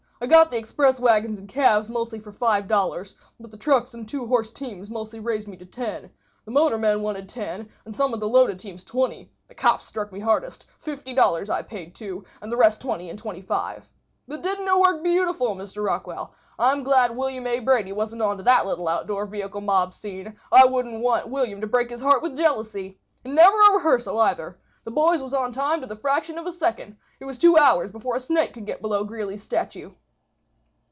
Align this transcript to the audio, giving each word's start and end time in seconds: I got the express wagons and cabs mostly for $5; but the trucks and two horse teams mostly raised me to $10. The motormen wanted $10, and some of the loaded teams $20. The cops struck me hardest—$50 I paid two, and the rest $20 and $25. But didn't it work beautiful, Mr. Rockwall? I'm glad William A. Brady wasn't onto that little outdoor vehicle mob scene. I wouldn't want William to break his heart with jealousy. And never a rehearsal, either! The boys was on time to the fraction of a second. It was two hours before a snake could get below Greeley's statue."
I 0.23 0.27
got 0.27 0.51
the 0.51 0.57
express 0.57 0.99
wagons 0.99 1.39
and 1.39 1.49
cabs 1.49 1.89
mostly 1.89 2.19
for 2.19 2.31
$5; 2.31 3.13
but 3.39 3.49
the 3.49 3.57
trucks 3.57 3.95
and 3.95 4.07
two 4.07 4.27
horse 4.27 4.51
teams 4.51 4.87
mostly 4.87 5.19
raised 5.19 5.47
me 5.47 5.57
to 5.57 5.65
$10. 5.65 6.11
The 6.45 6.51
motormen 6.51 7.01
wanted 7.01 7.27
$10, 7.27 7.67
and 7.85 7.95
some 7.97 8.13
of 8.13 8.19
the 8.19 8.29
loaded 8.29 8.59
teams 8.59 8.85
$20. 8.85 9.29
The 9.47 9.55
cops 9.55 9.87
struck 9.87 10.11
me 10.11 10.19
hardest—$50 10.19 11.49
I 11.49 11.63
paid 11.63 11.95
two, 11.95 12.23
and 12.39 12.51
the 12.51 12.55
rest 12.55 12.83
$20 12.83 13.09
and 13.09 13.19
$25. 13.19 13.85
But 14.27 14.43
didn't 14.43 14.67
it 14.67 14.77
work 14.79 15.03
beautiful, 15.03 15.55
Mr. 15.55 15.83
Rockwall? 15.83 16.33
I'm 16.59 16.83
glad 16.83 17.17
William 17.17 17.47
A. 17.47 17.57
Brady 17.57 17.91
wasn't 17.91 18.21
onto 18.21 18.43
that 18.43 18.67
little 18.67 18.87
outdoor 18.87 19.25
vehicle 19.25 19.61
mob 19.61 19.91
scene. 19.91 20.35
I 20.51 20.65
wouldn't 20.65 21.01
want 21.01 21.29
William 21.29 21.61
to 21.61 21.65
break 21.67 21.89
his 21.89 22.01
heart 22.01 22.21
with 22.21 22.37
jealousy. 22.37 22.99
And 23.25 23.33
never 23.33 23.59
a 23.59 23.71
rehearsal, 23.73 24.19
either! 24.19 24.59
The 24.83 24.91
boys 24.91 25.23
was 25.23 25.33
on 25.33 25.51
time 25.51 25.81
to 25.81 25.87
the 25.87 25.95
fraction 25.95 26.37
of 26.37 26.45
a 26.45 26.53
second. 26.53 26.97
It 27.19 27.25
was 27.25 27.39
two 27.39 27.57
hours 27.57 27.89
before 27.89 28.17
a 28.17 28.19
snake 28.19 28.53
could 28.53 28.67
get 28.67 28.81
below 28.81 29.03
Greeley's 29.03 29.41
statue." 29.41 29.93